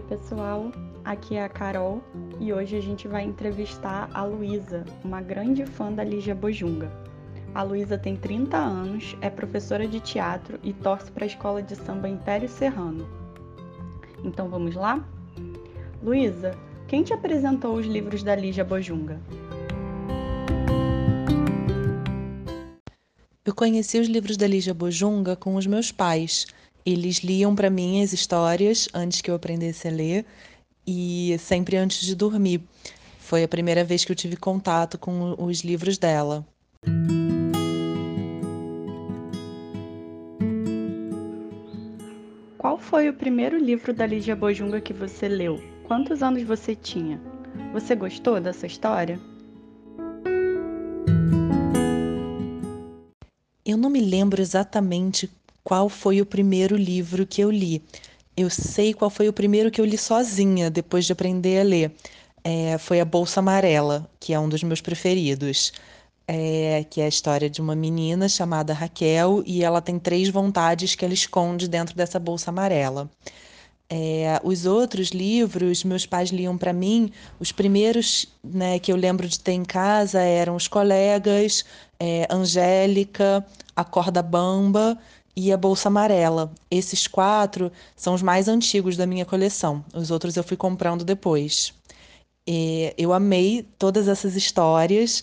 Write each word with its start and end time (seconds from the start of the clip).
Oi, 0.00 0.06
pessoal. 0.16 0.72
Aqui 1.04 1.36
é 1.36 1.44
a 1.44 1.48
Carol 1.48 2.02
e 2.40 2.54
hoje 2.54 2.74
a 2.74 2.80
gente 2.80 3.06
vai 3.06 3.22
entrevistar 3.22 4.08
a 4.14 4.24
Luísa, 4.24 4.82
uma 5.04 5.20
grande 5.20 5.66
fã 5.66 5.92
da 5.92 6.02
Lígia 6.02 6.34
Bojunga. 6.34 6.90
A 7.54 7.62
Luísa 7.62 7.98
tem 7.98 8.16
30 8.16 8.56
anos, 8.56 9.14
é 9.20 9.28
professora 9.28 9.86
de 9.86 10.00
teatro 10.00 10.58
e 10.62 10.72
torce 10.72 11.12
para 11.12 11.24
a 11.24 11.26
escola 11.26 11.62
de 11.62 11.76
samba 11.76 12.08
Império 12.08 12.48
Serrano. 12.48 13.06
Então 14.24 14.48
vamos 14.48 14.74
lá? 14.74 15.06
Luísa, 16.02 16.56
quem 16.88 17.02
te 17.02 17.12
apresentou 17.12 17.74
os 17.74 17.84
livros 17.84 18.22
da 18.22 18.34
Lígia 18.34 18.64
Bojunga? 18.64 19.20
Eu 23.44 23.54
conheci 23.54 23.98
os 23.98 24.08
livros 24.08 24.38
da 24.38 24.46
Lígia 24.46 24.72
Bojunga 24.72 25.36
com 25.36 25.56
os 25.56 25.66
meus 25.66 25.92
pais. 25.92 26.46
Eles 26.84 27.18
liam 27.18 27.54
para 27.54 27.70
mim 27.70 28.02
as 28.02 28.12
histórias 28.12 28.88
antes 28.94 29.20
que 29.20 29.30
eu 29.30 29.34
aprendesse 29.34 29.86
a 29.86 29.90
ler 29.90 30.24
e 30.86 31.36
sempre 31.38 31.76
antes 31.76 32.00
de 32.00 32.14
dormir. 32.14 32.62
Foi 33.18 33.44
a 33.44 33.48
primeira 33.48 33.84
vez 33.84 34.04
que 34.04 34.10
eu 34.10 34.16
tive 34.16 34.36
contato 34.36 34.98
com 34.98 35.36
os 35.38 35.60
livros 35.60 35.98
dela. 35.98 36.46
Qual 42.58 42.76
foi 42.76 43.08
o 43.08 43.14
primeiro 43.14 43.58
livro 43.58 43.92
da 43.92 44.06
Lígia 44.06 44.36
Bojunga 44.36 44.80
que 44.80 44.92
você 44.92 45.28
leu? 45.28 45.62
Quantos 45.84 46.22
anos 46.22 46.42
você 46.42 46.74
tinha? 46.74 47.20
Você 47.72 47.94
gostou 47.94 48.40
dessa 48.40 48.66
história? 48.66 49.18
Eu 53.64 53.76
não 53.76 53.88
me 53.88 54.00
lembro 54.00 54.42
exatamente 54.42 55.30
qual 55.62 55.88
foi 55.88 56.20
o 56.20 56.26
primeiro 56.26 56.76
livro 56.76 57.26
que 57.26 57.42
eu 57.42 57.50
li. 57.50 57.82
Eu 58.36 58.48
sei 58.48 58.94
qual 58.94 59.10
foi 59.10 59.28
o 59.28 59.32
primeiro 59.32 59.70
que 59.70 59.80
eu 59.80 59.84
li 59.84 59.98
sozinha, 59.98 60.70
depois 60.70 61.04
de 61.04 61.12
aprender 61.12 61.60
a 61.60 61.64
ler. 61.64 61.92
É, 62.42 62.78
foi 62.78 63.00
A 63.00 63.04
Bolsa 63.04 63.40
Amarela, 63.40 64.08
que 64.18 64.32
é 64.32 64.40
um 64.40 64.48
dos 64.48 64.62
meus 64.62 64.80
preferidos. 64.80 65.72
É, 66.26 66.84
que 66.88 67.00
é 67.00 67.06
a 67.06 67.08
história 67.08 67.50
de 67.50 67.60
uma 67.60 67.74
menina 67.74 68.28
chamada 68.28 68.72
Raquel 68.72 69.42
e 69.44 69.64
ela 69.64 69.80
tem 69.82 69.98
três 69.98 70.28
vontades 70.28 70.94
que 70.94 71.04
ela 71.04 71.12
esconde 71.12 71.66
dentro 71.66 71.96
dessa 71.96 72.20
bolsa 72.20 72.50
amarela. 72.50 73.10
É, 73.92 74.40
os 74.44 74.64
outros 74.64 75.08
livros, 75.08 75.82
meus 75.82 76.06
pais 76.06 76.30
liam 76.30 76.56
para 76.56 76.72
mim. 76.72 77.10
Os 77.40 77.50
primeiros 77.50 78.28
né, 78.44 78.78
que 78.78 78.92
eu 78.92 78.96
lembro 78.96 79.26
de 79.26 79.40
ter 79.40 79.52
em 79.52 79.64
casa 79.64 80.20
eram 80.20 80.54
Os 80.54 80.68
Colegas, 80.68 81.64
é, 81.98 82.28
Angélica, 82.30 83.44
A 83.74 83.82
Corda 83.82 84.22
Bamba 84.22 84.96
e 85.34 85.52
A 85.52 85.56
Bolsa 85.56 85.88
Amarela. 85.88 86.52
Esses 86.70 87.06
quatro 87.06 87.70
são 87.96 88.14
os 88.14 88.22
mais 88.22 88.48
antigos 88.48 88.96
da 88.96 89.06
minha 89.06 89.24
coleção. 89.24 89.84
Os 89.94 90.10
outros 90.10 90.36
eu 90.36 90.44
fui 90.44 90.56
comprando 90.56 91.04
depois. 91.04 91.72
E 92.46 92.94
eu 92.98 93.12
amei 93.12 93.66
todas 93.78 94.08
essas 94.08 94.34
histórias 94.36 95.22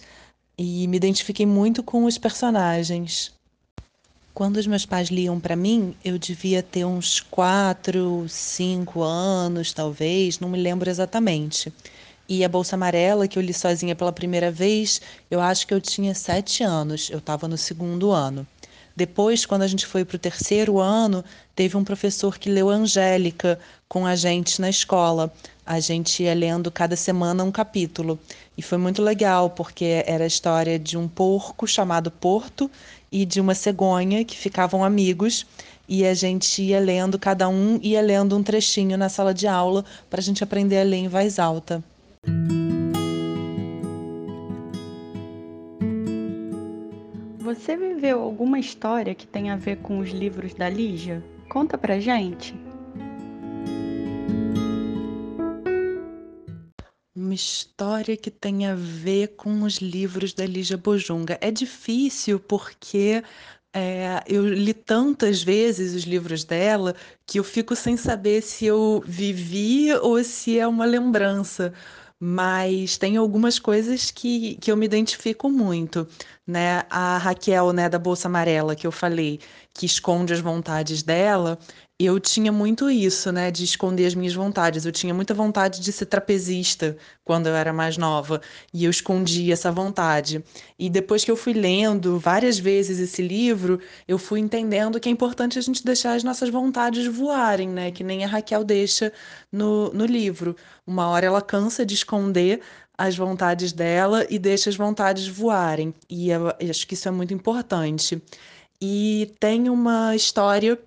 e 0.58 0.88
me 0.88 0.98
identifiquei 0.98 1.46
muito 1.46 1.84
com 1.84 2.06
os 2.06 2.18
personagens. 2.18 3.32
Quando 4.34 4.58
os 4.58 4.68
meus 4.68 4.86
pais 4.86 5.10
liam 5.10 5.40
para 5.40 5.56
mim, 5.56 5.96
eu 6.06 6.18
devia 6.20 6.62
ter 6.62 6.86
uns 6.86 7.20
quatro, 7.20 8.26
cinco 8.30 9.02
anos, 9.02 9.74
talvez, 9.74 10.40
não 10.40 10.48
me 10.48 10.60
lembro 10.60 10.90
exatamente. 10.90 11.74
E 12.30 12.44
a 12.44 12.50
Bolsa 12.50 12.76
Amarela, 12.76 13.28
que 13.28 13.40
eu 13.40 13.42
li 13.42 13.54
sozinha 13.54 13.96
pela 13.96 14.12
primeira 14.12 14.52
vez, 14.52 15.02
eu 15.32 15.42
acho 15.42 15.66
que 15.66 15.74
eu 15.74 15.82
tinha 15.82 16.14
sete 16.14 16.62
anos, 16.62 17.10
eu 17.10 17.18
estava 17.20 17.48
no 17.48 17.58
segundo 17.58 18.12
ano. 18.12 18.46
Depois, 18.98 19.46
quando 19.46 19.62
a 19.62 19.68
gente 19.68 19.86
foi 19.86 20.04
para 20.04 20.16
o 20.16 20.20
terceiro 20.20 20.80
ano, 20.80 21.24
teve 21.56 21.78
um 21.78 21.84
professor 21.84 22.40
que 22.40 22.50
leu 22.50 22.68
Angélica 22.68 23.60
com 23.88 24.08
a 24.08 24.16
gente 24.16 24.60
na 24.60 24.72
escola. 24.72 25.32
A 25.64 25.80
gente 25.80 26.24
ia 26.24 26.34
lendo 26.34 26.72
cada 26.72 26.96
semana 26.96 27.44
um 27.44 27.52
capítulo. 27.52 28.18
E 28.58 28.64
foi 28.64 28.80
muito 28.80 29.04
legal, 29.04 29.52
porque 29.52 30.04
era 30.08 30.24
a 30.24 30.28
história 30.28 30.80
de 30.80 30.98
um 30.98 31.08
porco 31.08 31.68
chamado 31.68 32.10
Porto 32.10 32.72
e 33.12 33.24
de 33.24 33.40
uma 33.40 33.54
cegonha 33.54 34.26
que 34.26 34.36
ficavam 34.36 34.84
amigos. 34.84 35.46
E 35.88 36.04
a 36.04 36.16
gente 36.16 36.64
ia 36.64 36.80
lendo, 36.80 37.20
cada 37.20 37.48
um 37.48 37.80
ia 37.84 38.02
lendo 38.02 38.36
um 38.36 38.42
trechinho 38.42 38.98
na 38.98 39.10
sala 39.10 39.32
de 39.32 39.46
aula 39.46 39.86
para 40.10 40.22
a 40.22 40.24
gente 40.24 40.44
aprender 40.44 40.80
a 40.80 40.84
ler 40.84 40.98
em 40.98 41.08
voz 41.08 41.38
alta. 41.38 41.84
Você 47.48 47.78
viveu 47.78 48.22
alguma 48.22 48.60
história 48.60 49.16
que 49.16 49.26
tem 49.26 49.52
a 49.52 49.56
ver 49.56 49.78
com 49.78 50.00
os 50.00 50.10
livros 50.10 50.54
da 50.54 50.68
Lígia? 50.68 51.24
Conta 51.48 51.78
pra 51.78 51.98
gente. 51.98 52.54
Uma 57.16 57.34
história 57.34 58.18
que 58.18 58.30
tem 58.30 58.68
a 58.68 58.76
ver 58.76 59.38
com 59.38 59.64
os 59.64 59.78
livros 59.78 60.34
da 60.34 60.46
Lígia 60.46 60.76
Bojunga. 60.76 61.38
É 61.40 61.50
difícil 61.50 62.38
porque 62.38 63.24
é, 63.74 64.22
eu 64.28 64.46
li 64.46 64.74
tantas 64.74 65.42
vezes 65.42 65.94
os 65.94 66.04
livros 66.04 66.44
dela 66.44 66.94
que 67.26 67.40
eu 67.40 67.46
fico 67.46 67.78
sem 67.78 67.96
saber 67.96 68.42
se 68.42 68.66
eu 68.66 69.02
vivi 69.08 69.94
ou 69.94 70.22
se 70.22 70.60
é 70.60 70.68
uma 70.68 70.84
lembrança 70.84 71.74
mas 72.20 72.98
tem 72.98 73.16
algumas 73.18 73.60
coisas 73.60 74.10
que, 74.10 74.56
que 74.56 74.72
eu 74.72 74.78
me 74.78 74.86
identifico 74.86 75.50
muito, 75.50 76.08
né? 76.48 76.84
A 76.90 77.18
Raquel, 77.18 77.74
né, 77.74 77.90
da 77.90 78.00
Bolsa 78.00 78.28
Amarela, 78.28 78.76
que 78.76 78.88
eu 78.88 78.92
falei, 78.92 79.40
que 79.74 79.86
esconde 79.86 80.34
as 80.34 80.40
vontades 80.40 81.04
dela, 81.04 81.60
eu 82.00 82.20
tinha 82.20 82.52
muito 82.52 82.92
isso, 82.92 83.32
né, 83.32 83.50
de 83.50 83.64
esconder 83.64 84.06
as 84.06 84.14
minhas 84.14 84.34
vontades. 84.36 84.86
Eu 84.86 84.92
tinha 84.92 85.14
muita 85.16 85.34
vontade 85.34 85.82
de 85.82 85.92
ser 85.92 86.06
trapezista 86.06 86.96
quando 87.24 87.48
eu 87.48 87.56
era 87.56 87.74
mais 87.74 87.98
nova, 87.98 88.40
e 88.72 88.86
eu 88.86 88.92
escondia 88.92 89.54
essa 89.54 89.72
vontade. 89.72 90.44
E 90.78 90.90
depois 90.90 91.26
que 91.26 91.32
eu 91.32 91.36
fui 91.36 91.54
lendo 91.54 92.20
várias 92.20 92.60
vezes 92.60 93.00
esse 93.00 93.22
livro, 93.22 93.80
eu 94.08 94.20
fui 94.20 94.40
entendendo 94.40 95.00
que 95.00 95.10
é 95.10 95.12
importante 95.12 95.58
a 95.58 95.62
gente 95.62 95.84
deixar 95.84 96.14
as 96.14 96.24
nossas 96.24 96.50
vontades 96.50 97.08
voarem, 97.08 97.70
né, 97.70 97.92
que 97.92 98.04
nem 98.04 98.24
a 98.24 98.28
Raquel 98.28 98.64
deixa 98.64 99.12
no, 99.52 99.92
no 99.92 100.06
livro. 100.06 100.56
Uma 100.86 101.08
hora 101.10 101.26
ela 101.26 101.42
cansa 101.42 101.84
de 101.86 101.96
esconder 101.96 102.62
as 102.98 103.16
vontades 103.16 103.72
dela 103.72 104.26
e 104.30 104.40
deixa 104.40 104.70
as 104.70 104.76
vontades 104.76 105.28
voarem. 105.28 105.94
E 106.10 106.30
eu 106.30 106.48
acho 106.70 106.88
que 106.88 106.96
isso 106.96 107.08
é 107.08 107.12
muito 107.12 107.34
importante. 107.34 108.22
E 108.82 109.32
tem 109.40 109.70
uma 109.70 110.16
história 110.16 110.80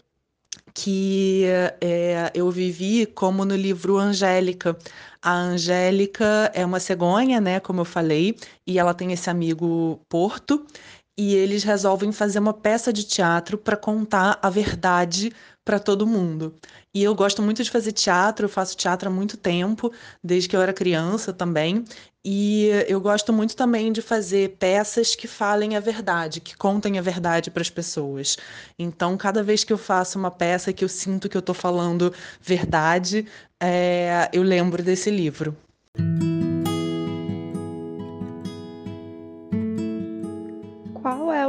que 0.74 1.44
é, 1.80 2.30
eu 2.34 2.50
vivi 2.50 3.06
como 3.06 3.44
no 3.44 3.56
livro 3.56 3.98
Angélica. 3.98 4.76
A 5.22 5.32
Angélica 5.32 6.50
é 6.54 6.64
uma 6.64 6.80
cegonha, 6.80 7.40
né, 7.40 7.60
como 7.60 7.80
eu 7.80 7.84
falei, 7.84 8.36
e 8.66 8.78
ela 8.78 8.94
tem 8.94 9.12
esse 9.12 9.28
amigo 9.28 10.00
Porto, 10.08 10.64
e 11.18 11.34
eles 11.34 11.64
resolvem 11.64 12.12
fazer 12.12 12.38
uma 12.38 12.54
peça 12.54 12.92
de 12.92 13.04
teatro 13.04 13.58
para 13.58 13.76
contar 13.76 14.38
a 14.40 14.48
verdade 14.48 15.32
para 15.64 15.78
todo 15.78 16.06
mundo. 16.06 16.54
E 16.94 17.02
eu 17.02 17.14
gosto 17.14 17.42
muito 17.42 17.62
de 17.62 17.70
fazer 17.70 17.92
teatro, 17.92 18.46
eu 18.46 18.48
faço 18.48 18.76
teatro 18.76 19.08
há 19.08 19.12
muito 19.12 19.36
tempo, 19.36 19.92
desde 20.22 20.48
que 20.48 20.56
eu 20.56 20.62
era 20.62 20.72
criança 20.72 21.32
também. 21.32 21.84
E 22.24 22.68
eu 22.86 23.00
gosto 23.00 23.32
muito 23.32 23.56
também 23.56 23.92
de 23.92 24.02
fazer 24.02 24.56
peças 24.58 25.14
que 25.14 25.26
falem 25.26 25.76
a 25.76 25.80
verdade, 25.80 26.40
que 26.40 26.56
contem 26.56 26.98
a 26.98 27.02
verdade 27.02 27.50
para 27.50 27.62
as 27.62 27.70
pessoas. 27.70 28.36
Então, 28.78 29.16
cada 29.16 29.42
vez 29.42 29.64
que 29.64 29.72
eu 29.72 29.78
faço 29.78 30.18
uma 30.18 30.30
peça 30.30 30.72
que 30.72 30.84
eu 30.84 30.88
sinto 30.88 31.28
que 31.28 31.36
eu 31.36 31.40
estou 31.40 31.54
falando 31.54 32.12
verdade, 32.40 33.26
é, 33.60 34.28
eu 34.32 34.42
lembro 34.42 34.82
desse 34.82 35.10
livro. 35.10 35.56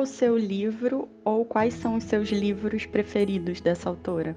O 0.02 0.06
seu 0.06 0.36
livro 0.36 1.08
ou 1.24 1.46
quais 1.46 1.76
são 1.76 1.96
os 1.96 2.04
seus 2.04 2.30
livros 2.30 2.86
preferidos 2.88 3.62
dessa 3.62 3.88
autora? 3.88 4.36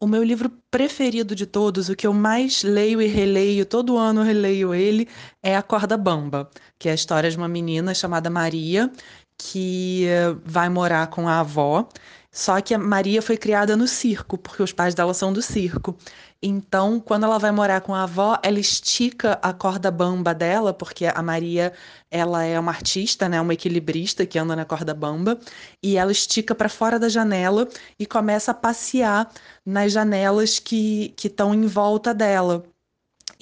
O 0.00 0.06
meu 0.06 0.24
livro 0.24 0.50
preferido 0.68 1.34
de 1.34 1.46
todos, 1.46 1.88
o 1.88 1.94
que 1.94 2.06
eu 2.06 2.12
mais 2.12 2.64
leio 2.64 3.00
e 3.00 3.06
releio, 3.06 3.64
todo 3.64 3.96
ano 3.96 4.22
eu 4.22 4.24
releio 4.24 4.74
ele, 4.74 5.06
é 5.40 5.54
A 5.54 5.62
Corda 5.62 5.96
Bamba, 5.96 6.50
que 6.76 6.88
é 6.88 6.92
a 6.92 6.94
história 6.94 7.30
de 7.30 7.36
uma 7.36 7.46
menina 7.46 7.94
chamada 7.94 8.28
Maria, 8.28 8.90
que 9.38 10.06
eh, 10.06 10.34
vai 10.44 10.68
morar 10.68 11.08
com 11.08 11.28
a 11.28 11.40
avó. 11.40 11.88
Só 12.30 12.60
que 12.62 12.74
a 12.74 12.78
Maria 12.78 13.20
foi 13.20 13.36
criada 13.36 13.76
no 13.76 13.86
circo, 13.86 14.38
porque 14.38 14.62
os 14.62 14.72
pais 14.72 14.94
dela 14.94 15.12
são 15.12 15.32
do 15.32 15.42
circo. 15.42 15.96
Então, 16.42 16.98
quando 16.98 17.24
ela 17.24 17.38
vai 17.38 17.52
morar 17.52 17.82
com 17.82 17.94
a 17.94 18.02
avó, 18.04 18.38
ela 18.42 18.58
estica 18.58 19.38
a 19.42 19.52
corda 19.52 19.90
bamba 19.90 20.34
dela, 20.34 20.74
porque 20.74 21.06
a 21.06 21.22
Maria, 21.22 21.72
ela 22.10 22.42
é 22.42 22.58
uma 22.58 22.72
artista, 22.72 23.28
né, 23.28 23.40
uma 23.40 23.54
equilibrista 23.54 24.26
que 24.26 24.38
anda 24.38 24.56
na 24.56 24.64
corda 24.64 24.92
bamba, 24.94 25.38
e 25.82 25.96
ela 25.96 26.10
estica 26.10 26.54
para 26.54 26.68
fora 26.68 26.98
da 26.98 27.08
janela 27.08 27.68
e 27.98 28.06
começa 28.06 28.50
a 28.50 28.54
passear 28.54 29.30
nas 29.64 29.92
janelas 29.92 30.58
que 30.58 31.10
que 31.16 31.28
estão 31.28 31.54
em 31.54 31.66
volta 31.66 32.12
dela. 32.14 32.64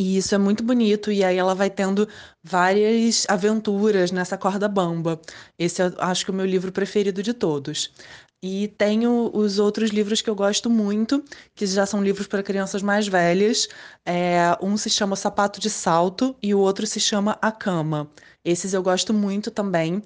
E 0.01 0.17
isso 0.17 0.35
é 0.35 0.39
muito 0.39 0.65
bonito, 0.65 1.13
e 1.13 1.23
aí 1.23 1.37
ela 1.37 1.55
vai 1.55 1.69
tendo 1.69 2.09
várias 2.43 3.27
aventuras 3.29 4.11
nessa 4.11 4.39
corda 4.39 4.67
bamba. 4.67 5.21
Esse 5.59 5.83
é, 5.83 5.93
acho 5.99 6.25
que, 6.25 6.31
o 6.31 6.35
meu 6.35 6.47
livro 6.47 6.73
preferido 6.73 7.23
de 7.23 7.35
todos. 7.35 7.93
E 8.43 8.69
tenho 8.79 9.31
os 9.35 9.59
outros 9.59 9.91
livros 9.91 10.23
que 10.23 10.31
eu 10.31 10.35
gosto 10.35 10.71
muito, 10.71 11.23
que 11.55 11.67
já 11.67 11.85
são 11.85 12.03
livros 12.03 12.27
para 12.27 12.43
crianças 12.43 12.81
mais 12.81 13.07
velhas. 13.09 13.69
É, 14.07 14.57
um 14.63 14.75
se 14.79 14.89
chama 14.89 15.17
Sapato 15.17 15.61
de 15.61 15.69
Salto 15.69 16.35
e 16.43 16.55
o 16.55 16.61
outro 16.61 16.87
se 16.87 16.99
chama 16.99 17.37
A 17.43 17.53
Cama. 17.53 18.11
Esses 18.43 18.73
eu 18.73 18.83
gosto 18.83 19.13
muito 19.13 19.51
também. 19.51 20.03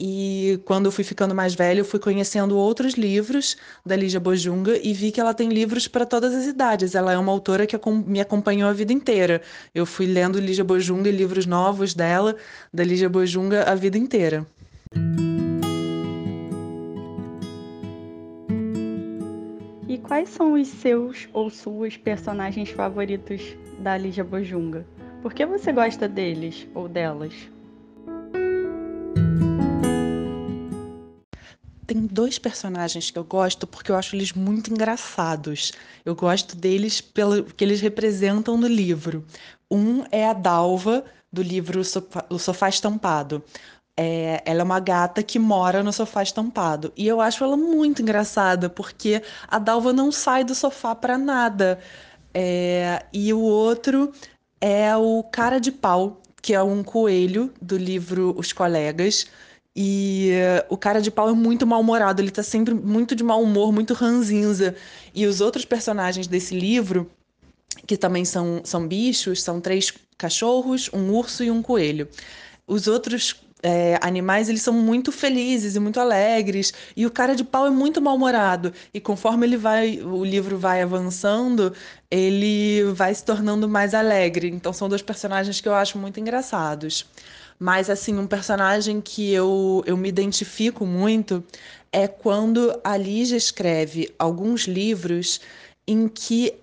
E 0.00 0.60
quando 0.64 0.86
eu 0.86 0.92
fui 0.92 1.02
ficando 1.02 1.34
mais 1.34 1.56
velha, 1.56 1.80
eu 1.80 1.84
fui 1.84 1.98
conhecendo 1.98 2.56
outros 2.56 2.94
livros 2.94 3.56
da 3.84 3.96
Lígia 3.96 4.20
Bojunga 4.20 4.78
e 4.80 4.92
vi 4.92 5.10
que 5.10 5.20
ela 5.20 5.34
tem 5.34 5.48
livros 5.48 5.88
para 5.88 6.06
todas 6.06 6.32
as 6.32 6.46
idades. 6.46 6.94
Ela 6.94 7.12
é 7.12 7.18
uma 7.18 7.32
autora 7.32 7.66
que 7.66 7.76
me 8.06 8.20
acompanhou 8.20 8.70
a 8.70 8.72
vida 8.72 8.92
inteira. 8.92 9.42
Eu 9.74 9.84
fui 9.84 10.06
lendo 10.06 10.38
Lígia 10.38 10.62
Bojunga 10.62 11.08
e 11.08 11.12
livros 11.12 11.46
novos 11.46 11.94
dela, 11.94 12.36
da 12.72 12.84
Lígia 12.84 13.08
Bojunga, 13.08 13.64
a 13.64 13.74
vida 13.74 13.98
inteira. 13.98 14.46
E 19.88 19.98
quais 19.98 20.28
são 20.28 20.52
os 20.52 20.68
seus 20.68 21.28
ou 21.32 21.50
suas 21.50 21.96
personagens 21.96 22.70
favoritos 22.70 23.42
da 23.80 23.98
Lígia 23.98 24.22
Bojunga? 24.22 24.86
Por 25.22 25.34
que 25.34 25.44
você 25.44 25.72
gosta 25.72 26.06
deles 26.06 26.68
ou 26.72 26.88
delas? 26.88 27.57
Tem 31.88 32.06
dois 32.06 32.38
personagens 32.38 33.10
que 33.10 33.18
eu 33.18 33.24
gosto 33.24 33.66
porque 33.66 33.90
eu 33.90 33.96
acho 33.96 34.14
eles 34.14 34.34
muito 34.34 34.70
engraçados. 34.70 35.72
Eu 36.04 36.14
gosto 36.14 36.54
deles 36.54 37.00
pelo 37.00 37.44
que 37.44 37.64
eles 37.64 37.80
representam 37.80 38.58
no 38.58 38.66
livro. 38.66 39.24
Um 39.70 40.04
é 40.12 40.28
a 40.28 40.34
Dalva, 40.34 41.02
do 41.32 41.40
livro 41.40 41.80
O 42.28 42.38
Sofá 42.38 42.68
Estampado. 42.68 43.42
É, 43.96 44.42
ela 44.44 44.60
é 44.60 44.64
uma 44.64 44.78
gata 44.80 45.22
que 45.22 45.38
mora 45.38 45.82
no 45.82 45.90
sofá 45.90 46.22
estampado. 46.22 46.92
E 46.94 47.08
eu 47.08 47.22
acho 47.22 47.42
ela 47.42 47.56
muito 47.56 48.02
engraçada, 48.02 48.68
porque 48.68 49.22
a 49.48 49.58
Dalva 49.58 49.92
não 49.92 50.12
sai 50.12 50.44
do 50.44 50.54
sofá 50.54 50.94
para 50.94 51.16
nada. 51.16 51.80
É, 52.34 53.06
e 53.14 53.32
o 53.32 53.40
outro 53.40 54.12
é 54.60 54.94
o 54.94 55.24
Cara 55.24 55.58
de 55.58 55.72
Pau, 55.72 56.22
que 56.42 56.54
é 56.54 56.62
um 56.62 56.84
coelho 56.84 57.52
do 57.60 57.78
livro 57.78 58.34
Os 58.38 58.52
Colegas 58.52 59.26
e 59.80 60.32
uh, 60.32 60.74
o 60.74 60.76
cara 60.76 61.00
de 61.00 61.08
pau 61.08 61.28
é 61.28 61.32
muito 61.32 61.64
mal-humorado, 61.64 62.20
ele 62.20 62.32
tá 62.32 62.42
sempre 62.42 62.74
muito 62.74 63.14
de 63.14 63.22
mau 63.22 63.40
humor, 63.40 63.72
muito 63.72 63.94
ranzinza. 63.94 64.74
E 65.14 65.24
os 65.24 65.40
outros 65.40 65.64
personagens 65.64 66.26
desse 66.26 66.52
livro, 66.52 67.08
que 67.86 67.96
também 67.96 68.24
são, 68.24 68.60
são 68.64 68.88
bichos, 68.88 69.40
são 69.40 69.60
três 69.60 69.92
cachorros, 70.18 70.90
um 70.92 71.12
urso 71.12 71.44
e 71.44 71.50
um 71.52 71.62
coelho. 71.62 72.08
Os 72.66 72.88
outros 72.88 73.36
é, 73.62 73.96
animais 74.02 74.48
eles 74.48 74.62
são 74.62 74.74
muito 74.74 75.12
felizes 75.12 75.76
e 75.76 75.78
muito 75.78 76.00
alegres 76.00 76.74
e 76.96 77.06
o 77.06 77.10
cara 77.10 77.36
de 77.36 77.44
pau 77.44 77.64
é 77.64 77.70
muito 77.70 78.02
mal-humorado 78.02 78.72
e 78.92 79.00
conforme 79.00 79.46
ele 79.46 79.56
vai 79.56 80.00
o 80.00 80.24
livro 80.24 80.58
vai 80.58 80.82
avançando 80.82 81.72
ele 82.08 82.84
vai 82.94 83.12
se 83.12 83.24
tornando 83.24 83.68
mais 83.68 83.94
alegre 83.94 84.48
então 84.48 84.72
são 84.72 84.88
dois 84.88 85.02
personagens 85.02 85.60
que 85.60 85.68
eu 85.68 85.74
acho 85.74 85.98
muito 85.98 86.20
engraçados 86.20 87.04
mas, 87.58 87.90
assim, 87.90 88.16
um 88.18 88.26
personagem 88.26 89.00
que 89.00 89.32
eu, 89.32 89.82
eu 89.86 89.96
me 89.96 90.08
identifico 90.08 90.86
muito 90.86 91.42
é 91.90 92.06
quando 92.06 92.78
a 92.84 92.96
Lígia 92.96 93.36
escreve 93.36 94.14
alguns 94.18 94.66
livros 94.66 95.40
em 95.86 96.06
que 96.06 96.54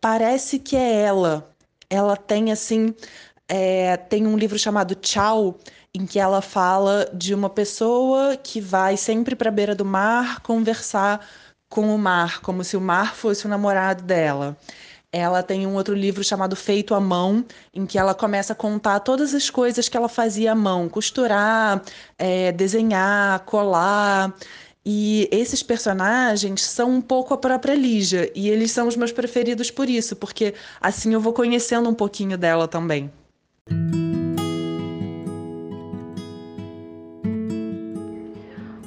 parece 0.00 0.58
que 0.58 0.76
é 0.76 1.02
ela. 1.02 1.50
Ela 1.88 2.16
tem, 2.16 2.52
assim, 2.52 2.94
é, 3.48 3.96
tem 3.96 4.26
um 4.26 4.36
livro 4.36 4.58
chamado 4.58 4.94
Tchau, 4.94 5.58
em 5.92 6.06
que 6.06 6.20
ela 6.20 6.40
fala 6.40 7.10
de 7.12 7.34
uma 7.34 7.50
pessoa 7.50 8.36
que 8.36 8.60
vai 8.60 8.96
sempre 8.96 9.34
para 9.34 9.48
a 9.48 9.52
beira 9.52 9.74
do 9.74 9.84
mar 9.84 10.40
conversar 10.40 11.26
com 11.68 11.94
o 11.94 11.98
mar, 11.98 12.40
como 12.40 12.62
se 12.62 12.76
o 12.76 12.80
mar 12.80 13.14
fosse 13.14 13.46
o 13.46 13.48
namorado 13.48 14.02
dela. 14.04 14.56
Ela 15.12 15.42
tem 15.42 15.66
um 15.66 15.74
outro 15.74 15.92
livro 15.92 16.22
chamado 16.22 16.54
Feito 16.54 16.94
à 16.94 17.00
Mão, 17.00 17.44
em 17.74 17.84
que 17.84 17.98
ela 17.98 18.14
começa 18.14 18.52
a 18.52 18.56
contar 18.56 19.00
todas 19.00 19.34
as 19.34 19.50
coisas 19.50 19.88
que 19.88 19.96
ela 19.96 20.08
fazia 20.08 20.52
à 20.52 20.54
mão: 20.54 20.88
costurar, 20.88 21.82
é, 22.16 22.52
desenhar, 22.52 23.40
colar. 23.40 24.32
E 24.86 25.28
esses 25.30 25.62
personagens 25.62 26.62
são 26.62 26.90
um 26.90 27.00
pouco 27.02 27.34
a 27.34 27.36
própria 27.36 27.74
Lígia, 27.74 28.30
e 28.34 28.48
eles 28.48 28.70
são 28.70 28.88
os 28.88 28.96
meus 28.96 29.12
preferidos 29.12 29.70
por 29.70 29.90
isso, 29.90 30.16
porque 30.16 30.54
assim 30.80 31.12
eu 31.12 31.20
vou 31.20 31.32
conhecendo 31.32 31.88
um 31.88 31.94
pouquinho 31.94 32.38
dela 32.38 32.66
também. 32.66 33.10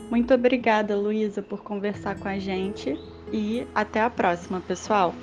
Muito 0.10 0.34
obrigada, 0.34 0.96
Luísa, 0.96 1.42
por 1.42 1.62
conversar 1.62 2.18
com 2.18 2.28
a 2.28 2.40
gente 2.40 2.98
e 3.32 3.68
até 3.76 4.02
a 4.02 4.10
próxima, 4.10 4.62
pessoal! 4.62 5.14